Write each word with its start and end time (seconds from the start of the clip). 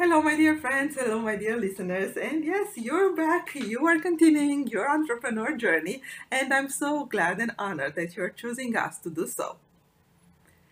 Hello, 0.00 0.22
my 0.22 0.36
dear 0.36 0.56
friends. 0.56 0.94
Hello, 0.94 1.18
my 1.18 1.34
dear 1.34 1.56
listeners. 1.56 2.16
And 2.16 2.44
yes, 2.44 2.68
you're 2.76 3.16
back. 3.16 3.52
You 3.56 3.84
are 3.88 3.98
continuing 3.98 4.68
your 4.68 4.88
entrepreneur 4.88 5.56
journey, 5.56 6.02
and 6.30 6.54
I'm 6.54 6.68
so 6.68 7.04
glad 7.06 7.40
and 7.40 7.50
honored 7.58 7.96
that 7.96 8.14
you're 8.14 8.28
choosing 8.28 8.76
us 8.76 8.98
to 8.98 9.10
do 9.10 9.26
so. 9.26 9.56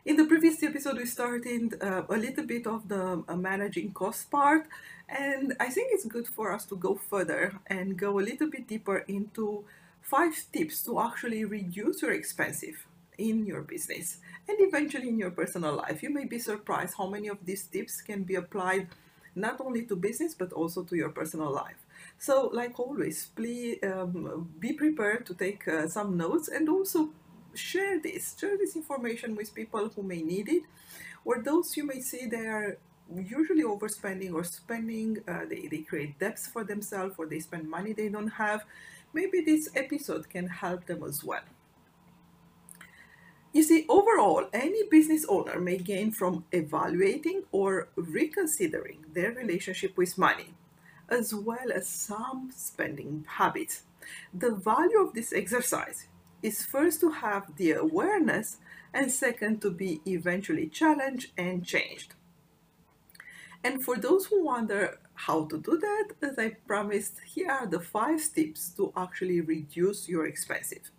In 0.04 0.14
the 0.14 0.26
previous 0.26 0.62
episode, 0.62 0.98
we 0.98 1.06
started 1.06 1.74
uh, 1.82 2.02
a 2.08 2.16
little 2.16 2.46
bit 2.46 2.68
of 2.68 2.88
the 2.88 3.24
uh, 3.26 3.34
managing 3.34 3.90
cost 3.94 4.30
part, 4.30 4.68
and 5.08 5.56
I 5.58 5.70
think 5.70 5.88
it's 5.90 6.04
good 6.04 6.28
for 6.28 6.52
us 6.52 6.64
to 6.66 6.76
go 6.76 6.94
further 6.94 7.58
and 7.66 7.98
go 7.98 8.20
a 8.20 8.22
little 8.30 8.48
bit 8.48 8.68
deeper 8.68 8.98
into 9.08 9.64
five 10.02 10.34
tips 10.52 10.84
to 10.84 11.00
actually 11.00 11.44
reduce 11.44 12.00
your 12.00 12.12
expenses 12.12 12.76
in 13.18 13.44
your 13.44 13.62
business 13.62 14.18
and 14.48 14.56
eventually 14.60 15.08
in 15.08 15.18
your 15.18 15.32
personal 15.32 15.74
life. 15.74 16.00
You 16.00 16.10
may 16.10 16.26
be 16.26 16.38
surprised 16.38 16.94
how 16.96 17.08
many 17.08 17.26
of 17.26 17.38
these 17.44 17.64
tips 17.64 18.00
can 18.02 18.22
be 18.22 18.36
applied 18.36 18.86
not 19.36 19.60
only 19.60 19.84
to 19.84 19.94
business 19.94 20.34
but 20.34 20.52
also 20.52 20.82
to 20.82 20.96
your 20.96 21.10
personal 21.10 21.52
life. 21.52 21.86
So, 22.18 22.50
like 22.52 22.80
always, 22.80 23.26
please 23.36 23.78
um, 23.84 24.50
be 24.58 24.72
prepared 24.72 25.26
to 25.26 25.34
take 25.34 25.68
uh, 25.68 25.86
some 25.88 26.16
notes 26.16 26.48
and 26.48 26.68
also 26.68 27.10
share 27.54 28.00
this, 28.00 28.36
share 28.38 28.56
this 28.56 28.74
information 28.74 29.36
with 29.36 29.54
people 29.54 29.88
who 29.94 30.02
may 30.02 30.22
need 30.22 30.48
it, 30.48 30.62
or 31.24 31.42
those 31.42 31.76
you 31.76 31.84
may 31.84 32.00
see 32.00 32.26
they 32.26 32.46
are 32.46 32.78
usually 33.14 33.62
overspending 33.62 34.32
or 34.34 34.44
spending, 34.44 35.18
uh, 35.28 35.44
they, 35.48 35.68
they 35.70 35.78
create 35.78 36.18
debts 36.18 36.46
for 36.46 36.64
themselves 36.64 37.14
or 37.18 37.26
they 37.26 37.40
spend 37.40 37.68
money 37.68 37.92
they 37.92 38.08
don't 38.08 38.28
have. 38.28 38.64
Maybe 39.12 39.40
this 39.40 39.68
episode 39.76 40.28
can 40.28 40.48
help 40.48 40.86
them 40.86 41.02
as 41.04 41.22
well. 41.22 41.44
You 43.52 43.62
see, 43.62 43.86
overall, 43.88 44.48
any 44.52 44.82
business 44.90 45.24
owner 45.28 45.58
may 45.58 45.78
gain 45.78 46.10
from 46.10 46.44
evaluating 46.52 47.44
or 47.52 47.88
reconsidering 47.96 49.06
their 49.14 49.32
relationship 49.32 49.96
with 49.96 50.18
money, 50.18 50.54
as 51.08 51.34
well 51.34 51.72
as 51.74 51.88
some 51.88 52.50
spending 52.54 53.24
habits. 53.26 53.82
The 54.34 54.54
value 54.54 55.00
of 55.00 55.14
this 55.14 55.32
exercise 55.32 56.06
is 56.42 56.64
first 56.64 57.00
to 57.00 57.10
have 57.10 57.56
the 57.56 57.72
awareness, 57.72 58.58
and 58.92 59.10
second, 59.10 59.62
to 59.62 59.70
be 59.70 60.00
eventually 60.06 60.68
challenged 60.68 61.32
and 61.38 61.64
changed. 61.64 62.14
And 63.64 63.82
for 63.82 63.96
those 63.96 64.26
who 64.26 64.44
wonder 64.44 64.98
how 65.14 65.46
to 65.46 65.58
do 65.58 65.78
that, 65.78 66.12
as 66.22 66.38
I 66.38 66.50
promised, 66.66 67.20
here 67.24 67.50
are 67.50 67.66
the 67.66 67.80
five 67.80 68.20
tips 68.34 68.70
to 68.76 68.92
actually 68.96 69.40
reduce 69.40 70.08
your 70.08 70.26
expenses 70.26 70.90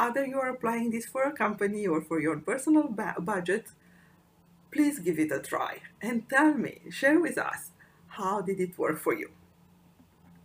either 0.00 0.24
you 0.24 0.38
are 0.38 0.48
applying 0.48 0.90
this 0.90 1.06
for 1.06 1.24
a 1.24 1.32
company 1.32 1.86
or 1.86 2.00
for 2.00 2.20
your 2.20 2.38
personal 2.38 2.88
budget, 3.18 3.66
please 4.72 4.98
give 4.98 5.18
it 5.18 5.32
a 5.32 5.40
try 5.40 5.80
and 6.00 6.28
tell 6.28 6.54
me, 6.54 6.80
share 6.90 7.20
with 7.20 7.36
us, 7.36 7.70
how 8.08 8.40
did 8.40 8.60
it 8.60 8.78
work 8.78 8.98
for 8.98 9.14
you? 9.14 9.30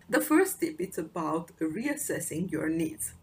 The 0.09 0.21
first 0.21 0.59
tip 0.59 0.79
is 0.79 0.97
about 0.97 1.57
reassessing 1.59 2.51
your 2.51 2.69
needs. 2.69 3.13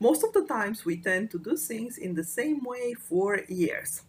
Most 0.00 0.24
of 0.24 0.32
the 0.32 0.46
times 0.46 0.84
we 0.84 0.96
tend 0.96 1.30
to 1.30 1.38
do 1.38 1.56
things 1.56 1.98
in 1.98 2.14
the 2.14 2.24
same 2.24 2.64
way 2.64 2.94
for 2.94 3.40
years. 3.48 4.02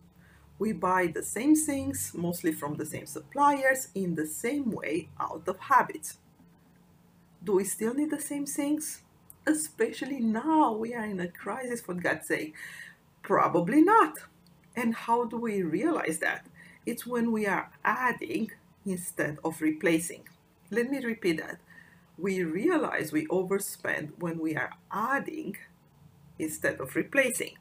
We 0.57 0.71
buy 0.73 1.07
the 1.07 1.23
same 1.23 1.55
things, 1.55 2.11
mostly 2.15 2.53
from 2.53 2.75
the 2.75 2.85
same 2.85 3.05
suppliers, 3.05 3.89
in 3.93 4.15
the 4.15 4.25
same 4.25 4.71
way 4.71 5.09
out 5.19 5.43
of 5.47 5.59
habit. 5.59 6.13
Do 7.43 7.53
we 7.53 7.65
still 7.65 7.93
need 7.93 8.11
the 8.11 8.21
same 8.21 8.45
things? 8.45 9.01
Especially 9.45 10.19
now 10.19 10.73
we 10.73 10.93
are 10.93 11.05
in 11.05 11.19
a 11.19 11.27
crisis 11.27 11.81
for 11.81 11.93
God's 11.93 12.27
sake? 12.27 12.53
Probably 13.21 13.81
not. 13.81 14.17
And 14.75 14.95
how 14.95 15.25
do 15.25 15.37
we 15.37 15.63
realize 15.63 16.19
that? 16.19 16.45
It's 16.85 17.05
when 17.05 17.31
we 17.31 17.45
are 17.45 17.71
adding 17.83 18.51
instead 18.85 19.37
of 19.43 19.61
replacing. 19.61 20.27
Let 20.69 20.89
me 20.89 20.99
repeat 20.99 21.39
that. 21.39 21.59
We 22.17 22.43
realize 22.43 23.11
we 23.11 23.27
overspend 23.27 24.11
when 24.19 24.39
we 24.39 24.55
are 24.55 24.71
adding 24.91 25.57
instead 26.39 26.79
of 26.79 26.95
replacing. 26.95 27.57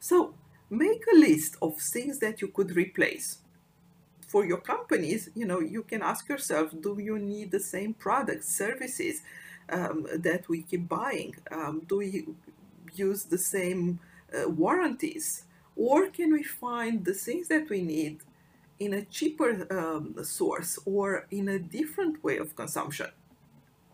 So 0.00 0.34
make 0.68 1.04
a 1.12 1.16
list 1.16 1.56
of 1.62 1.78
things 1.78 2.18
that 2.18 2.40
you 2.42 2.48
could 2.48 2.76
replace. 2.76 3.38
For 4.26 4.44
your 4.44 4.58
companies, 4.58 5.30
you 5.34 5.46
know, 5.46 5.60
you 5.60 5.82
can 5.82 6.02
ask 6.02 6.28
yourself, 6.28 6.72
do 6.80 6.98
you 7.00 7.18
need 7.18 7.52
the 7.52 7.60
same 7.60 7.94
products, 7.94 8.48
services 8.48 9.22
um, 9.70 10.06
that 10.12 10.48
we 10.48 10.62
keep 10.62 10.88
buying? 10.88 11.36
Um, 11.50 11.82
do 11.88 11.98
we 11.98 12.26
use 12.94 13.24
the 13.24 13.38
same 13.38 14.00
uh, 14.32 14.48
warranties? 14.48 15.44
Or 15.76 16.08
can 16.08 16.32
we 16.32 16.42
find 16.42 17.04
the 17.04 17.14
things 17.14 17.48
that 17.48 17.68
we 17.68 17.82
need 17.82 18.20
in 18.78 18.92
a 18.92 19.02
cheaper 19.02 19.66
um, 19.70 20.22
source 20.24 20.78
or 20.84 21.26
in 21.30 21.48
a 21.48 21.58
different 21.58 22.22
way 22.22 22.38
of 22.38 22.54
consumption? 22.54 23.10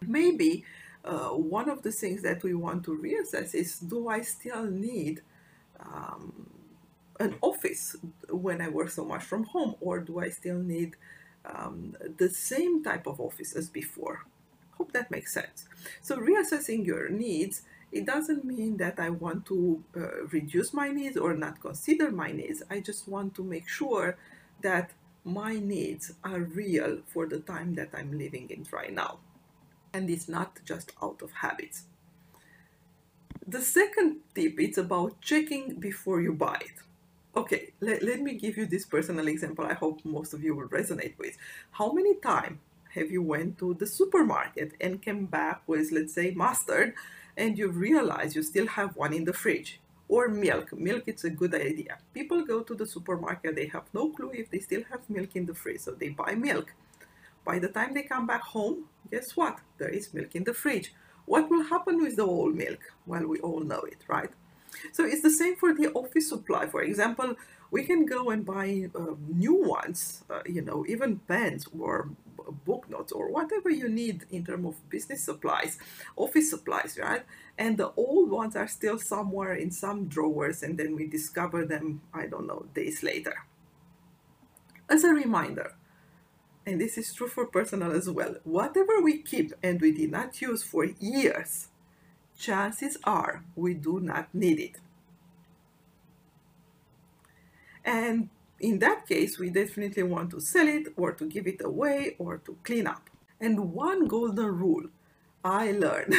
Maybe 0.07 0.65
uh, 1.05 1.31
one 1.31 1.69
of 1.69 1.83
the 1.83 1.93
things 1.93 2.23
that 2.23 2.43
we 2.43 2.55
want 2.55 2.85
to 2.85 2.97
reassess 2.97 3.55
is 3.55 3.79
do 3.79 4.09
I 4.09 4.21
still 4.21 4.65
need 4.65 5.23
um, 5.79 6.51
an 7.19 7.37
office 7.41 7.97
when 8.29 8.61
I 8.61 8.69
work 8.69 8.91
so 8.91 9.05
much 9.05 9.23
from 9.23 9.45
home, 9.45 9.77
or 9.81 10.01
do 10.01 10.21
I 10.21 10.31
still 10.31 10.59
need 10.59 10.97
um, 11.45 11.97
the 12.17 12.29
same 12.29 12.83
type 12.83 13.07
of 13.07 13.21
office 13.21 13.55
as 13.55 13.69
before? 13.69 14.27
Hope 14.81 14.93
that 14.93 15.11
makes 15.11 15.35
sense. 15.35 15.67
So, 16.01 16.17
reassessing 16.17 16.87
your 16.87 17.11
needs, 17.11 17.65
it 17.93 18.07
doesn't 18.07 18.47
mean 18.47 18.79
that 18.79 18.99
I 18.99 19.11
want 19.11 19.45
to 19.53 19.85
uh, 19.95 20.25
reduce 20.33 20.73
my 20.73 20.89
needs 20.89 21.19
or 21.19 21.35
not 21.35 21.61
consider 21.61 22.11
my 22.11 22.33
needs. 22.33 22.63
I 22.71 22.81
just 22.81 23.07
want 23.07 23.35
to 23.35 23.45
make 23.45 23.69
sure 23.69 24.17
that 24.63 24.93
my 25.23 25.57
needs 25.57 26.15
are 26.25 26.41
real 26.41 27.03
for 27.09 27.27
the 27.27 27.41
time 27.41 27.75
that 27.75 27.91
I'm 27.93 28.17
living 28.17 28.49
in 28.49 28.67
right 28.71 28.91
now. 28.91 29.19
And 29.93 30.09
it's 30.09 30.31
not 30.31 30.61
just 30.65 30.93
out 31.03 31.21
of 31.21 31.31
habits. 31.31 31.83
The 33.47 33.61
second 33.61 34.21
tip 34.35 34.59
is 34.59 34.79
about 34.79 35.21
checking 35.21 35.75
before 35.75 36.23
you 36.23 36.33
buy 36.33 36.57
it. 36.65 36.79
Okay, 37.37 37.75
let, 37.81 38.03
let 38.03 38.23
me 38.23 38.33
give 38.33 38.57
you 38.57 38.65
this 38.65 38.87
personal 38.87 39.29
example 39.29 39.67
I 39.67 39.75
hope 39.75 40.03
most 40.07 40.33
of 40.33 40.43
you 40.43 40.55
will 40.55 40.69
resonate 40.69 41.19
with. 41.19 41.37
How 41.73 41.93
many 41.93 42.15
times 42.15 42.61
have 42.95 43.11
you 43.11 43.23
went 43.23 43.59
to 43.59 43.75
the 43.75 43.87
supermarket 43.87 44.73
and 44.81 45.03
came 45.03 45.27
back 45.27 45.63
with, 45.67 45.93
let's 45.93 46.15
say, 46.15 46.33
mustard 46.33 46.95
and 47.37 47.59
you 47.59 47.69
realize 47.71 48.37
you 48.37 48.43
still 48.43 48.67
have 48.67 48.97
one 48.97 49.13
in 49.13 49.25
the 49.25 49.33
fridge? 49.33 49.81
Or 50.09 50.29
milk. 50.29 50.73
Milk 50.73 51.05
it's 51.07 51.25
a 51.25 51.31
good 51.31 51.55
idea. 51.55 51.99
People 52.13 52.45
go 52.45 52.63
to 52.63 52.75
the 52.75 52.87
supermarket, 52.87 53.55
they 53.55 53.67
have 53.67 53.85
no 53.95 54.11
clue 54.11 54.33
if 54.35 54.51
they 54.51 54.59
still 54.59 54.83
have 54.91 55.09
milk 55.09 55.37
in 55.37 55.47
the 55.47 55.55
fridge, 55.55 55.81
so 55.81 55.93
they 55.93 56.09
buy 56.09 56.35
milk. 56.35 56.73
By 57.45 57.59
the 57.59 57.69
time 57.69 57.95
they 57.95 58.03
come 58.03 58.27
back 58.27 58.43
home, 58.43 58.87
guess 59.11 59.37
what? 59.37 59.59
There 59.79 59.89
is 59.89 60.13
milk 60.13 60.35
in 60.35 60.45
the 60.45 60.55
fridge. 60.55 60.93
What 61.27 61.49
will 61.49 61.63
happen 61.63 62.03
with 62.03 62.17
the 62.17 62.25
old 62.25 62.57
milk? 62.57 62.81
Well, 63.07 63.27
we 63.27 63.39
all 63.39 63.61
know 63.61 63.83
it, 63.83 63.99
right? 64.09 64.31
So 64.93 65.05
it's 65.05 65.23
the 65.23 65.31
same 65.31 65.57
for 65.57 65.75
the 65.75 65.93
office 65.93 66.29
supply. 66.29 66.67
For 66.67 66.83
example, 66.83 67.37
we 67.71 67.85
can 67.85 68.05
go 68.05 68.31
and 68.31 68.45
buy 68.45 68.91
uh, 68.95 69.15
new 69.29 69.55
ones, 69.55 70.25
uh, 70.31 70.41
you 70.47 70.63
know, 70.63 70.85
even 70.89 71.21
pens 71.21 71.67
or 71.79 72.11
book 72.65 72.91
notes 72.91 73.13
or 73.13 73.31
whatever 73.31 73.71
you 73.71 73.89
need 73.89 74.25
in 74.31 74.45
terms 74.45 74.67
of 74.67 74.91
business 74.91 75.23
supplies, 75.23 75.79
office 76.17 76.51
supplies, 76.51 76.99
right? 77.01 77.25
And 77.57 77.79
the 77.79 77.93
old 77.97 78.31
ones 78.31 78.57
are 78.57 78.67
still 78.67 78.99
somewhere 78.99 79.55
in 79.55 79.71
some 79.71 80.09
drawers, 80.09 80.63
and 80.63 80.79
then 80.79 80.97
we 80.97 81.07
discover 81.07 81.65
them, 81.65 82.03
I 82.13 82.27
don't 82.27 82.47
know, 82.47 82.67
days 82.75 83.03
later. 83.03 83.35
As 84.89 85.05
a 85.05 85.11
reminder, 85.15 85.75
and 86.67 86.81
this 86.81 86.99
is 86.99 87.15
true 87.15 87.29
for 87.29 87.47
personal 87.47 87.93
as 87.93 88.11
well, 88.11 88.37
whatever 88.45 89.01
we 89.01 89.19
keep 89.19 89.53
and 89.63 89.81
we 89.81 89.93
did 89.93 90.11
not 90.11 90.41
use 90.43 90.63
for 90.63 90.85
years, 90.85 91.69
chances 92.37 92.97
are 93.05 93.45
we 93.55 93.75
do 93.75 94.01
not 94.01 94.35
need 94.35 94.59
it. 94.59 94.77
And 97.85 98.29
in 98.59 98.79
that 98.81 99.07
case, 99.09 99.39
we 99.39 99.51
definitely 99.51 100.03
want 100.03 100.31
to 100.31 100.41
sell 100.41 100.69
it 100.69 100.89
or 100.97 101.13
to 101.13 101.27
give 101.27 101.47
it 101.47 101.63
away 101.65 102.17
or 102.19 102.39
to 102.39 102.57
clean 102.63 102.87
up. 102.87 103.09
And 103.41 103.73
one 103.73 104.07
golden 104.07 104.47
rule 104.47 104.85
I 105.45 105.73
learned 105.73 106.15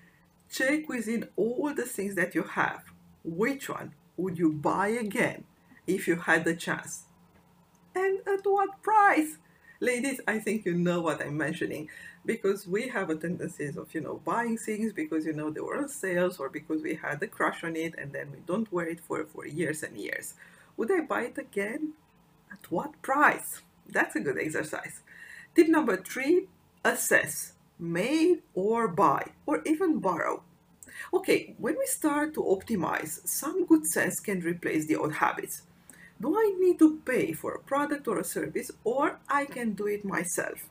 check 0.50 0.88
within 0.88 1.28
all 1.36 1.72
the 1.74 1.86
things 1.86 2.14
that 2.16 2.34
you 2.34 2.42
have. 2.42 2.84
Which 3.24 3.68
one 3.68 3.92
would 4.16 4.38
you 4.38 4.52
buy 4.52 4.88
again 4.88 5.44
if 5.86 6.06
you 6.06 6.16
had 6.16 6.44
the 6.44 6.54
chance? 6.54 7.04
And 7.94 8.20
at 8.26 8.44
what 8.44 8.82
price? 8.82 9.38
Ladies 9.80 10.20
i 10.26 10.38
think 10.38 10.64
you 10.64 10.72
know 10.72 11.02
what 11.02 11.20
i'm 11.20 11.36
mentioning 11.36 11.88
because 12.24 12.66
we 12.66 12.88
have 12.88 13.10
a 13.10 13.14
tendency 13.14 13.66
of 13.66 13.92
you 13.94 14.00
know 14.00 14.20
buying 14.24 14.56
things 14.56 14.90
because 14.92 15.26
you 15.26 15.34
know 15.34 15.50
they 15.50 15.60
were 15.60 15.76
on 15.76 15.88
sales 15.88 16.38
or 16.38 16.48
because 16.48 16.80
we 16.82 16.94
had 16.94 17.22
a 17.22 17.26
crush 17.26 17.62
on 17.62 17.76
it 17.76 17.94
and 17.98 18.12
then 18.12 18.30
we 18.32 18.38
don't 18.46 18.72
wear 18.72 18.88
it 18.88 19.00
for 19.00 19.24
for 19.26 19.46
years 19.46 19.82
and 19.82 19.96
years 19.98 20.34
would 20.76 20.90
i 20.92 21.00
buy 21.00 21.22
it 21.22 21.38
again? 21.38 21.94
At 22.52 22.70
what 22.70 23.00
price? 23.02 23.62
That's 23.88 24.16
a 24.16 24.20
good 24.20 24.38
exercise. 24.38 25.00
Tip 25.54 25.68
number 25.68 25.96
three 25.96 26.48
assess 26.84 27.52
made 27.78 28.42
or 28.54 28.88
buy 28.88 29.32
or 29.46 29.62
even 29.64 29.98
borrow. 29.98 30.42
Okay 31.12 31.54
when 31.58 31.76
we 31.78 31.86
start 31.86 32.34
to 32.34 32.42
optimize 32.42 33.26
some 33.26 33.66
good 33.66 33.86
sense 33.86 34.20
can 34.20 34.40
replace 34.40 34.86
the 34.86 34.96
old 34.96 35.14
habits. 35.14 35.62
Do 36.20 36.34
I 36.34 36.54
need 36.58 36.78
to 36.78 36.98
pay 37.04 37.32
for 37.32 37.52
a 37.52 37.58
product 37.58 38.08
or 38.08 38.18
a 38.18 38.24
service 38.24 38.70
or 38.84 39.18
I 39.28 39.44
can 39.44 39.72
do 39.72 39.86
it 39.86 40.04
myself? 40.04 40.68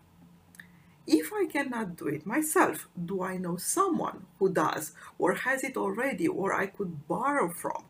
If 1.07 1.31
I 1.31 1.45
cannot 1.45 1.97
do 1.97 2.07
it 2.07 2.25
myself, 2.25 2.87
do 2.93 3.21
I 3.21 3.37
know 3.37 3.57
someone 3.57 4.25
who 4.39 4.51
does 4.51 4.93
or 5.19 5.35
has 5.35 5.63
it 5.63 5.77
already 5.77 6.27
or 6.27 6.51
I 6.53 6.65
could 6.65 7.07
borrow 7.07 7.49
from? 7.49 7.85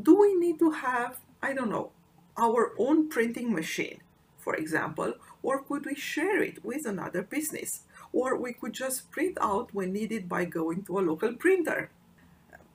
Do 0.00 0.14
we 0.20 0.34
need 0.34 0.58
to 0.58 0.70
have, 0.70 1.18
I 1.42 1.52
don't 1.52 1.70
know, 1.70 1.92
our 2.36 2.74
own 2.78 3.08
printing 3.08 3.52
machine, 3.52 4.00
for 4.36 4.54
example, 4.54 5.14
or 5.42 5.62
could 5.62 5.86
we 5.86 5.94
share 5.94 6.42
it 6.42 6.64
with 6.64 6.86
another 6.86 7.22
business? 7.22 7.82
Or 8.12 8.36
we 8.36 8.52
could 8.52 8.74
just 8.74 9.10
print 9.10 9.38
out 9.40 9.74
when 9.74 9.92
needed 9.92 10.28
by 10.28 10.44
going 10.44 10.84
to 10.84 10.98
a 10.98 11.00
local 11.00 11.34
printer. 11.34 11.90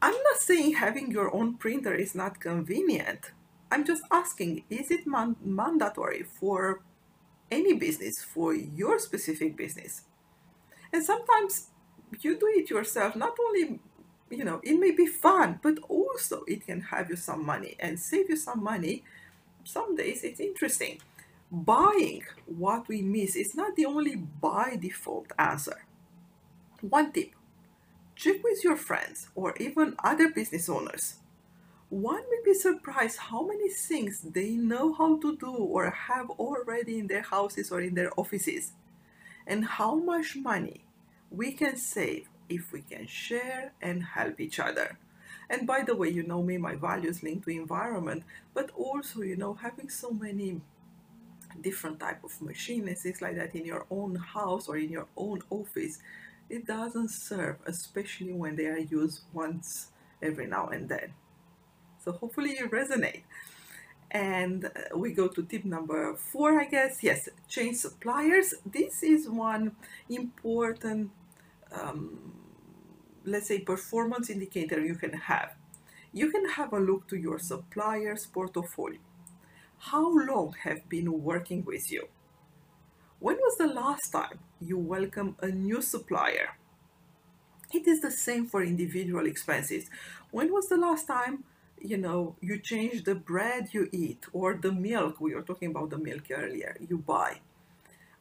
I'm 0.01 0.15
not 0.23 0.39
saying 0.39 0.73
having 0.73 1.12
your 1.12 1.33
own 1.35 1.57
printer 1.57 1.94
is 1.94 2.15
not 2.15 2.39
convenient 2.39 3.31
I'm 3.71 3.85
just 3.85 4.03
asking, 4.12 4.63
is 4.69 4.91
it 4.91 5.07
man- 5.07 5.38
mandatory 5.41 6.24
for 6.24 6.83
any 7.50 7.74
business, 7.74 8.21
for 8.21 8.53
your 8.53 9.00
specific 9.00 9.56
business? 9.56 10.01
And 10.91 11.03
sometimes 11.03 11.67
you 12.19 12.38
do 12.38 12.47
it 12.47 12.69
yourself, 12.69 13.15
not 13.15 13.38
only, 13.39 13.79
you 14.31 14.43
know, 14.43 14.59
it 14.63 14.79
may 14.79 14.91
be 14.91 15.05
fun, 15.05 15.59
but 15.61 15.77
also 15.89 16.43
it 16.47 16.65
can 16.65 16.81
have 16.81 17.09
you 17.09 17.15
some 17.15 17.45
money 17.45 17.75
and 17.79 18.00
save 18.00 18.29
you 18.29 18.38
some 18.38 18.63
money. 18.63 19.03
Some 19.63 19.95
days 19.95 20.23
it's 20.23 20.39
interesting. 20.39 21.00
Buying 21.51 22.23
what 22.45 22.88
we 22.88 23.01
miss 23.01 23.35
is 23.35 23.55
not 23.55 23.75
the 23.75 23.85
only 23.85 24.15
by 24.15 24.77
default 24.79 25.31
answer. 25.38 25.85
One 26.81 27.11
tip 27.11 27.31
check 28.15 28.43
with 28.43 28.63
your 28.63 28.75
friends 28.75 29.29
or 29.35 29.55
even 29.57 29.95
other 30.03 30.29
business 30.29 30.69
owners 30.69 31.15
one 31.91 32.23
may 32.29 32.39
be 32.45 32.53
surprised 32.53 33.17
how 33.17 33.45
many 33.45 33.67
things 33.67 34.21
they 34.21 34.51
know 34.51 34.93
how 34.93 35.17
to 35.17 35.35
do 35.35 35.51
or 35.51 35.89
have 35.89 36.29
already 36.29 36.97
in 36.97 37.07
their 37.07 37.21
houses 37.21 37.69
or 37.69 37.81
in 37.81 37.95
their 37.95 38.17
offices, 38.17 38.71
and 39.45 39.65
how 39.65 39.95
much 39.95 40.38
money 40.38 40.85
we 41.29 41.51
can 41.51 41.75
save 41.75 42.29
if 42.51 42.72
we 42.72 42.81
can 42.81 43.08
share 43.08 43.74
and 43.81 44.03
help 44.03 44.39
each 44.39 44.60
other. 44.60 44.98
And 45.50 45.67
by 45.67 45.84
the 45.84 45.96
way, 45.96 46.10
you 46.10 46.24
know 46.24 46.41
me, 46.43 46.58
my 46.58 46.75
values 46.75 47.24
linked 47.24 47.46
to 47.46 47.51
environment, 47.51 48.24
but 48.53 48.72
also, 48.72 49.22
you 49.22 49.36
know, 49.36 49.53
having 49.53 49.89
so 49.89 50.12
many 50.12 50.62
different 51.60 52.00
type 52.00 52.24
of 52.24 52.41
machines 52.41 53.01
things 53.01 53.22
like 53.22 53.36
that 53.36 53.53
in 53.55 53.65
your 53.65 53.86
own 53.89 54.15
house 54.15 54.67
or 54.70 54.77
in 54.77 54.89
your 54.89 55.08
own 55.17 55.41
office, 55.50 56.00
it 56.50 56.65
doesn't 56.65 57.10
serve, 57.10 57.58
especially 57.65 58.34
when 58.34 58.55
they 58.55 58.67
are 58.67 58.79
used 58.79 59.22
once 59.34 59.88
every 60.22 60.48
now 60.48 60.67
and 60.67 60.88
then. 60.89 61.13
So 62.03 62.12
hopefully 62.12 62.55
you 62.58 62.67
resonate. 62.70 63.24
And 64.10 64.65
uh, 64.65 64.98
we 64.98 65.13
go 65.13 65.27
to 65.29 65.43
tip 65.43 65.63
number 65.63 66.15
four, 66.15 66.60
I 66.60 66.65
guess. 66.65 67.01
Yes, 67.01 67.29
change 67.48 67.77
suppliers. 67.77 68.53
This 68.65 69.03
is 69.03 69.29
one 69.29 69.75
important, 70.10 71.12
um, 71.72 72.34
let's 73.25 73.48
say, 73.48 73.60
performance 73.60 74.30
indicator 74.30 74.84
you 74.84 74.96
can 74.96 75.13
have. 75.13 75.56
You 76.13 76.32
can 76.32 76.50
have 76.50 76.74
a 76.74 76.80
look 76.80 77.08
to 77.08 77.18
your 77.18 77.40
supplier's 77.40 78.25
portfolio. 78.25 79.00
How 79.78 80.12
long 80.13 80.56
have 80.63 80.88
been 80.90 81.24
working 81.24 81.63
with 81.66 81.92
you? 81.92 82.08
When 83.20 83.38
was 83.38 83.58
the 83.58 83.68
last 83.68 84.12
time 84.12 84.40
you 84.60 84.78
welcome 84.78 85.36
a 85.42 85.48
new 85.48 85.82
supplier? 85.82 86.58
It 87.74 87.88
is 87.88 88.01
the 88.01 88.12
same 88.12 88.48
for 88.48 88.63
individual 88.63 89.25
expenses. 89.25 89.90
When 90.32 90.51
was 90.51 90.68
the 90.68 90.78
last 90.78 91.08
time 91.08 91.46
you 91.82 91.98
know, 91.98 92.36
you 92.42 92.60
change 92.60 93.04
the 93.04 93.16
bread 93.16 93.70
you 93.72 93.90
eat 93.92 94.25
or 94.34 94.54
the 94.54 94.72
milk, 94.72 95.20
we 95.20 95.34
were 95.34 95.42
talking 95.42 95.72
about 95.72 95.90
the 95.90 95.98
milk 95.98 96.30
earlier, 96.32 96.78
you 96.88 96.98
buy. 96.98 97.40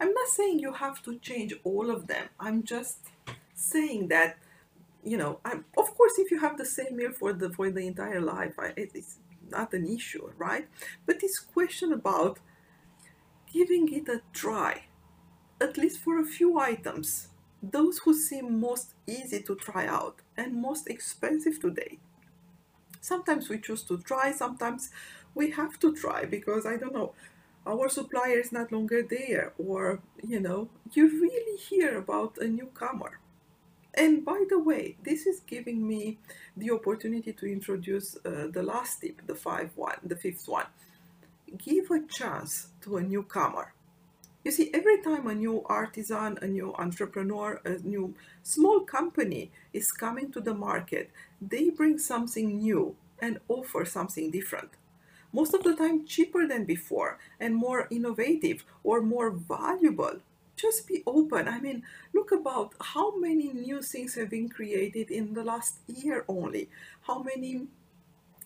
I'm 0.00 0.12
not 0.12 0.28
saying 0.28 0.61
you 0.61 0.73
have 0.73 1.02
to 1.02 1.19
change 1.19 1.54
all 1.62 1.90
of 1.90 2.07
them. 2.07 2.28
I'm 2.38 2.62
just 2.62 2.99
saying 3.54 4.09
that 4.09 4.38
you 5.04 5.16
know, 5.16 5.40
I'm, 5.45 5.64
of 5.76 5.95
course, 5.97 6.19
if 6.19 6.30
you 6.30 6.40
have 6.40 6.59
the 6.59 6.64
same 6.64 6.97
meal 6.97 7.12
for 7.12 7.33
the 7.33 7.50
for 7.50 7.71
the 7.71 7.87
entire 7.87 8.21
life, 8.21 8.54
I, 8.59 8.69
it, 8.76 8.90
it's 8.95 9.19
not 9.50 9.73
an 9.73 9.87
issue, 9.87 10.30
right? 10.37 10.69
But 11.07 11.21
this 11.21 11.38
question 11.38 11.92
about 11.92 12.38
giving 13.52 13.92
it 13.92 14.09
a 14.09 14.23
try, 14.33 14.85
at 15.61 15.76
least 15.76 16.00
for 16.00 16.19
a 16.19 16.25
few 16.25 16.59
items, 16.59 17.28
those 17.62 17.99
who 17.99 18.14
seem 18.14 18.61
most 18.61 18.95
easy 19.07 19.42
to 19.42 19.54
try 19.54 19.87
out 19.87 20.21
and 20.37 20.54
most 20.54 20.88
expensive 20.88 21.61
today. 21.61 21.99
Sometimes 23.00 23.49
we 23.49 23.59
choose 23.59 23.83
to 23.85 23.99
try, 23.99 24.33
sometimes 24.33 24.90
we 25.35 25.50
have 25.50 25.78
to 25.80 25.95
try 25.95 26.25
because 26.25 26.66
I 26.66 26.76
don't 26.76 26.95
know, 26.95 27.14
our 27.66 27.88
supplier 27.88 28.38
is 28.38 28.52
not 28.52 28.73
longer 28.73 29.02
there, 29.02 29.52
or 29.59 30.00
you 30.26 30.40
know, 30.40 30.71
you 30.92 31.09
really 31.09 31.57
hear 31.59 31.99
about 31.99 32.38
a 32.38 32.49
newcomer 32.49 33.21
and 33.94 34.25
by 34.25 34.44
the 34.49 34.59
way, 34.59 34.97
this 35.02 35.26
is 35.26 35.40
giving 35.40 35.87
me 35.87 36.18
the 36.56 36.70
opportunity 36.70 37.32
to 37.32 37.47
introduce 37.47 38.16
uh, 38.25 38.49
the 38.52 38.62
last 38.62 39.00
tip, 39.00 39.26
the 39.26 39.35
five 39.35 39.70
one, 39.76 39.99
the 40.04 40.16
fifth 40.16 40.47
one. 40.49 40.66
Give 41.59 41.90
a 41.90 42.00
chance 42.06 42.68
to 42.82 42.97
a 42.97 43.02
newcomer. 43.02 43.73
You 44.44 44.50
see, 44.52 44.70
every 44.73 45.02
time 45.02 45.26
a 45.26 45.35
new 45.35 45.62
artisan, 45.66 46.38
a 46.40 46.47
new 46.47 46.75
entrepreneur, 46.75 47.61
a 47.64 47.78
new 47.78 48.14
small 48.42 48.80
company 48.80 49.50
is 49.73 49.92
coming 49.92 50.32
to 50.32 50.40
the 50.40 50.54
market, 50.54 51.11
they 51.42 51.68
bring 51.68 51.99
something 51.99 52.59
new 52.59 52.97
and 53.20 53.40
offer 53.49 53.85
something 53.85 54.30
different. 54.30 54.70
Most 55.32 55.52
of 55.52 55.62
the 55.62 55.76
time, 55.76 56.06
cheaper 56.06 56.47
than 56.47 56.64
before 56.64 57.18
and 57.38 57.54
more 57.54 57.87
innovative 57.90 58.64
or 58.82 59.02
more 59.02 59.30
valuable 59.30 60.20
just 60.60 60.86
be 60.86 61.02
open. 61.06 61.48
I 61.48 61.60
mean, 61.60 61.82
look 62.12 62.32
about 62.32 62.74
how 62.80 63.16
many 63.16 63.52
new 63.52 63.82
things 63.82 64.14
have 64.14 64.30
been 64.30 64.48
created 64.48 65.10
in 65.10 65.34
the 65.34 65.44
last 65.44 65.78
year 65.86 66.24
only. 66.28 66.68
How 67.02 67.22
many 67.22 67.66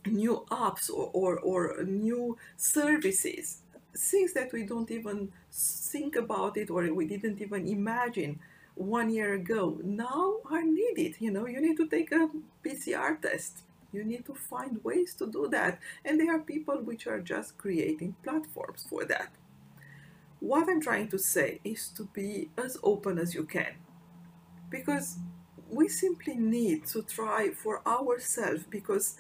new 0.07 0.45
apps 0.51 0.91
or, 0.91 1.11
or, 1.13 1.39
or 1.39 1.85
new 1.85 2.37
services, 2.57 3.59
things 3.97 4.33
that 4.35 4.53
we 4.53 4.65
don't 4.65 4.91
even 4.91 5.33
think 5.53 6.17
about 6.17 6.57
it 6.57 6.71
or 6.71 6.93
we 6.93 7.07
didn't 7.07 7.41
even 7.41 7.67
imagine 7.67 8.39
one 8.75 9.09
year 9.11 9.35
ago 9.35 9.79
now 9.83 10.37
are 10.51 10.63
needed. 10.63 11.17
You 11.21 11.31
know, 11.31 11.47
you 11.47 11.61
need 11.61 11.77
to 11.77 11.89
take 11.89 12.13
a 12.13 12.29
PCR 12.65 13.21
test. 13.21 13.63
You 13.93 14.05
need 14.05 14.27
to 14.27 14.35
find 14.35 14.83
ways 14.83 15.15
to 15.15 15.27
do 15.27 15.49
that. 15.49 15.79
And 16.05 16.19
there 16.19 16.35
are 16.35 16.41
people 16.41 16.79
which 16.83 17.07
are 17.07 17.21
just 17.21 17.57
creating 17.57 18.17
platforms 18.25 18.87
for 18.89 19.05
that. 19.05 19.31
What 20.41 20.69
I'm 20.69 20.81
trying 20.81 21.09
to 21.09 21.19
say 21.19 21.61
is 21.65 21.89
to 21.97 22.05
be 22.13 22.51
as 22.57 22.77
open 22.83 23.19
as 23.19 23.35
you 23.35 23.45
can 23.45 23.75
because 24.71 25.19
we 25.71 25.89
simply 25.89 26.35
need 26.35 26.87
to 26.87 27.03
try 27.03 27.51
for 27.51 27.87
ourselves 27.87 28.65
because 28.69 29.17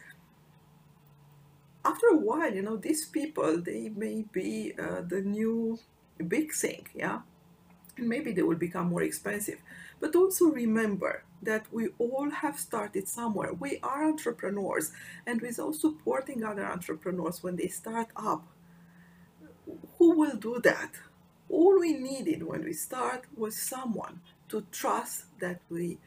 after 1.85 2.07
a 2.07 2.17
while, 2.17 2.53
you 2.53 2.63
know, 2.63 2.77
these 2.77 3.07
people, 3.07 3.61
they 3.61 3.91
may 3.91 4.25
be 4.33 4.73
uh, 4.79 5.03
the 5.07 5.21
new 5.21 5.79
big 6.29 6.53
thing, 6.53 6.87
yeah? 6.95 7.21
And 7.97 8.09
maybe 8.09 8.33
they 8.33 8.43
will 8.43 8.57
become 8.57 8.89
more 8.89 9.03
expensive. 9.03 9.59
But 10.01 10.17
also 10.17 10.47
remember 10.47 11.25
that 11.43 11.67
we 11.73 11.89
all 11.99 12.31
have 12.31 12.59
started 12.59 13.07
somewhere. 13.07 13.53
We 13.53 13.79
are 13.83 14.05
entrepreneurs, 14.05 14.93
and 15.27 15.41
without 15.41 15.75
supporting 15.75 16.43
other 16.43 16.65
entrepreneurs 16.65 17.43
when 17.43 17.57
they 17.57 17.69
start 17.69 18.09
up, 18.17 18.47
who 20.05 20.19
will 20.19 20.37
do 20.37 20.61
that? 20.63 20.91
all 21.49 21.79
we 21.81 21.93
needed 21.95 22.43
when 22.43 22.63
we 22.65 22.73
start 22.73 23.25
was 23.37 23.57
someone 23.57 24.21
to 24.49 24.65
trust 24.71 25.25
that 25.41 25.61
we 25.71 25.99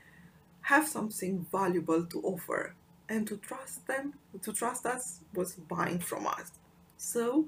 have 0.62 0.88
something 0.88 1.46
valuable 1.51 2.04
to 2.06 2.22
offer 2.22 2.75
and 3.10 3.27
to 3.27 3.38
trust 3.38 3.86
them 3.88 4.13
to 4.42 4.51
trust 4.51 4.86
us 4.86 5.20
was 5.34 5.54
buying 5.56 6.00
from 6.00 6.27
us 6.27 6.51
so 6.98 7.46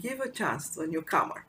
give 0.00 0.20
a 0.20 0.28
chance 0.28 0.70
to 0.70 0.80
a 0.82 0.86
newcomer 0.86 1.46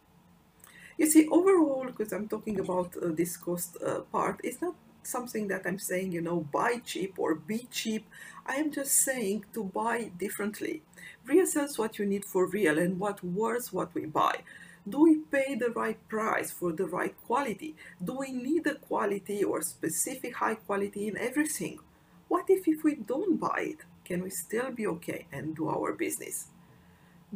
you 0.98 1.08
see 1.08 1.28
overall 1.30 1.86
because 1.86 2.14
i'm 2.14 2.28
talking 2.28 2.60
about 2.60 2.96
uh, 2.98 3.10
this 3.20 3.36
cost 3.36 3.78
uh, 3.86 4.02
part 4.12 4.40
it's 4.44 4.62
not 4.62 4.76
something 5.08 5.48
that 5.48 5.66
i'm 5.66 5.80
saying 5.80 6.12
you 6.12 6.22
know 6.22 6.42
buy 6.52 6.82
cheap 6.86 7.16
or 7.18 7.36
be 7.36 7.68
cheap 7.72 8.06
i 8.46 8.56
am 8.56 8.72
just 8.72 8.92
saying 8.92 9.46
to 9.54 9.64
buy 9.64 10.12
differently 10.18 10.82
reassess 11.28 11.78
what 11.78 11.98
you 12.00 12.06
need 12.06 12.26
for 12.26 12.46
real 12.48 12.78
and 12.78 13.00
what 13.00 13.24
worth 13.24 13.72
what 13.72 13.94
we 13.94 14.06
buy 14.06 14.40
do 14.88 15.04
we 15.04 15.16
pay 15.32 15.56
the 15.56 15.70
right 15.70 15.98
price 16.10 16.52
for 16.52 16.74
the 16.74 16.86
right 16.86 17.16
quality? 17.26 17.76
Do 18.04 18.18
we 18.18 18.34
need 18.34 18.66
the 18.66 18.76
quality 18.76 19.42
or 19.42 19.62
specific 19.62 20.36
high 20.36 20.56
quality 20.56 21.08
in 21.08 21.18
everything? 21.18 21.80
What 22.28 22.50
if, 22.50 22.68
if 22.68 22.84
we 22.84 22.96
don't 22.96 23.40
buy 23.40 23.76
it? 23.76 23.78
Can 24.04 24.22
we 24.24 24.30
still 24.30 24.72
be 24.72 24.86
okay 24.88 25.28
and 25.32 25.56
do 25.56 25.70
our 25.70 25.94
business? 25.94 26.48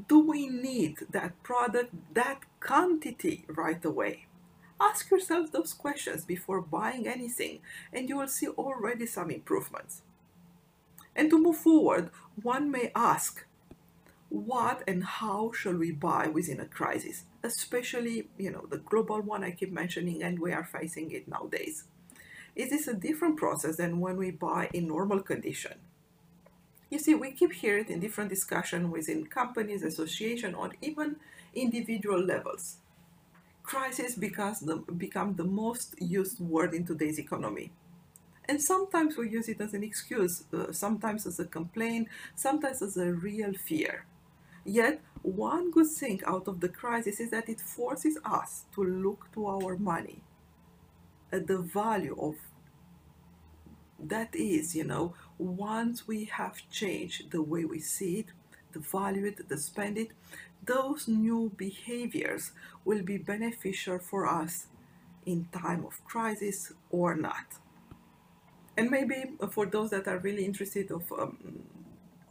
Do 0.10 0.20
we 0.20 0.48
need 0.48 0.98
that 1.12 1.42
product, 1.42 1.94
that 2.14 2.42
quantity 2.60 3.46
right 3.48 3.84
away? 3.86 4.27
Ask 4.80 5.10
yourself 5.10 5.52
those 5.52 5.74
questions 5.74 6.24
before 6.24 6.62
buying 6.62 7.08
anything, 7.08 7.60
and 7.92 8.08
you 8.08 8.18
will 8.18 8.28
see 8.28 8.48
already 8.48 9.06
some 9.06 9.32
improvements. 9.32 10.04
And 11.16 11.30
to 11.32 11.42
move 11.42 11.58
forward, 11.58 12.12
one 12.42 12.70
may 12.70 12.92
ask 12.96 13.46
what 14.30 14.84
and 14.88 15.04
how 15.04 15.52
shall 15.52 15.76
we 15.76 15.92
buy 15.92 16.28
within 16.28 16.60
a 16.60 16.66
crisis, 16.66 17.24
especially, 17.44 18.28
you 18.38 18.52
know, 18.52 18.66
the 18.70 18.78
global 18.78 19.22
one 19.22 19.44
I 19.44 19.52
keep 19.52 19.72
mentioning 19.72 20.22
and 20.22 20.38
we 20.38 20.52
are 20.52 20.66
facing 20.66 21.12
it 21.12 21.28
nowadays. 21.28 21.86
Is 22.56 22.70
this 22.70 22.88
a 22.88 22.94
different 22.94 23.38
process 23.38 23.78
than 23.78 24.00
when 24.00 24.18
we 24.18 24.32
buy 24.32 24.70
in 24.74 24.88
normal 24.88 25.22
condition? 25.22 25.76
You 26.90 27.00
see, 27.00 27.16
we 27.16 27.32
keep 27.32 27.54
hearing 27.54 27.90
in 27.90 28.00
different 28.00 28.30
discussion 28.30 28.92
within 28.92 29.28
companies, 29.28 29.84
association, 29.84 30.56
or 30.56 30.72
even 30.82 31.18
individual 31.54 32.24
levels. 32.24 32.78
Crisis 33.68 34.16
becomes 34.16 34.62
the, 34.62 34.78
become 34.78 35.36
the 35.36 35.44
most 35.44 35.96
used 36.00 36.40
word 36.40 36.74
in 36.74 36.86
today's 36.86 37.20
economy. 37.20 37.70
And 38.46 38.62
sometimes 38.62 39.18
we 39.18 39.30
use 39.30 39.50
it 39.50 39.60
as 39.60 39.74
an 39.74 39.84
excuse, 39.84 40.46
uh, 40.54 40.72
sometimes 40.72 41.28
as 41.28 41.38
a 41.38 41.46
complaint, 41.46 42.08
sometimes 42.34 42.82
as 42.82 42.96
a 42.96 43.12
real 43.12 43.54
fear. 43.54 44.06
Yet, 44.64 45.02
one 45.22 45.70
good 45.70 45.88
thing 45.88 46.22
out 46.26 46.48
of 46.48 46.62
the 46.62 46.70
crisis 46.70 47.20
is 47.20 47.30
that 47.32 47.50
it 47.50 47.60
forces 47.60 48.18
us 48.24 48.64
to 48.74 48.86
look 48.86 49.28
to 49.34 49.48
our 49.48 49.78
money 49.78 50.22
at 51.34 51.48
the 51.48 51.58
value 51.58 52.16
of 52.18 52.36
that 54.00 54.34
is, 54.34 54.78
you 54.78 54.86
know, 54.86 55.14
once 55.38 56.08
we 56.08 56.24
have 56.24 56.56
changed 56.72 57.32
the 57.32 57.42
way 57.42 57.66
we 57.66 57.80
see 57.80 58.20
it, 58.20 58.28
the 58.72 58.80
value 58.80 59.26
it, 59.26 59.50
the 59.50 59.58
spend 59.58 59.98
it, 59.98 60.12
those 60.68 61.08
new 61.08 61.52
behaviors 61.58 62.52
will 62.86 63.02
be 63.02 63.18
beneficial 63.18 64.00
for 64.00 64.28
us 64.28 64.68
in 65.26 65.48
time 65.52 65.86
of 65.86 66.04
crisis 66.06 66.74
or 66.92 67.16
not. 67.16 67.46
And 68.78 68.92
maybe 68.92 69.32
for 69.52 69.66
those 69.66 69.90
that 69.90 70.08
are 70.08 70.20
really 70.20 70.46
interested 70.46 70.92
of 70.92 71.12
um, 71.12 71.64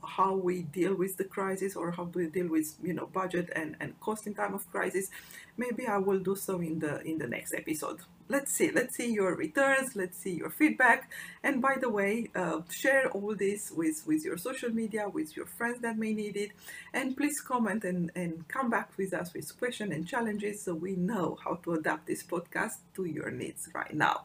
how 0.07 0.35
we 0.35 0.62
deal 0.62 0.95
with 0.95 1.16
the 1.16 1.25
crisis 1.25 1.75
or 1.75 1.90
how 1.90 2.05
do 2.05 2.21
we 2.21 2.26
deal 2.26 2.49
with 2.49 2.76
you 2.83 2.95
know 2.95 3.07
budget 3.07 3.50
and, 3.57 3.76
and 3.81 3.99
cost 4.00 4.26
in 4.26 4.35
time 4.35 4.55
of 4.55 4.71
crisis 4.71 5.11
maybe 5.57 5.87
i 5.87 5.99
will 5.99 6.21
do 6.21 6.37
so 6.37 6.61
in 6.61 6.78
the 6.78 7.02
in 7.02 7.19
the 7.19 7.26
next 7.26 7.52
episode 7.52 7.99
let's 8.28 8.52
see 8.52 8.71
let's 8.71 8.97
see 8.97 9.12
your 9.12 9.35
returns 9.37 9.95
let's 9.97 10.18
see 10.18 10.35
your 10.35 10.50
feedback. 10.50 11.11
And 11.42 11.62
by 11.62 11.76
the 11.80 11.88
way 11.88 12.30
uh, 12.35 12.61
share 12.71 13.09
all 13.11 13.35
this 13.35 13.71
with 13.71 14.02
with 14.06 14.25
your 14.25 14.37
social 14.37 14.71
media 14.71 15.09
with 15.09 15.37
your 15.37 15.47
friends 15.47 15.80
that 15.83 15.99
may 15.99 16.12
need 16.12 16.37
it. 16.37 16.50
And 16.92 17.16
please 17.16 17.40
comment 17.40 17.85
and 17.85 18.11
and 18.14 18.47
come 18.49 18.71
back 18.71 18.90
with 18.97 19.12
us 19.14 19.33
with 19.35 19.56
questions 19.59 19.92
and 19.92 20.06
challenges 20.06 20.62
so 20.62 20.75
we 20.75 20.97
know 20.97 21.38
how 21.45 21.54
to 21.64 21.75
adapt 21.75 22.06
this 22.06 22.23
podcast 22.23 22.76
to 22.95 23.04
your 23.04 23.30
needs 23.30 23.68
right 23.75 23.95
now. 23.95 24.25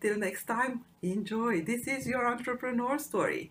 Till 0.00 0.18
next 0.18 0.44
time 0.44 0.84
enjoy. 1.02 1.62
This 1.62 1.86
is 1.86 2.06
your 2.06 2.26
entrepreneur 2.26 2.98
story. 2.98 3.50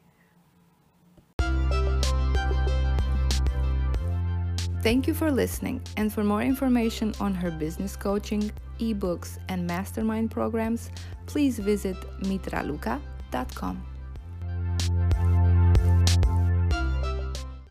Thank 4.86 5.08
you 5.08 5.16
for 5.16 5.32
listening, 5.32 5.82
and 5.98 6.14
for 6.14 6.24
more 6.24 6.44
information 6.44 7.16
on 7.20 7.34
her 7.34 7.50
business 7.50 7.96
coaching, 7.96 8.52
ebooks, 8.80 9.38
and 9.50 9.66
mastermind 9.66 10.32
programs, 10.32 10.90
please 11.26 11.60
visit 11.60 11.98
mitraluka.com. 12.22 13.95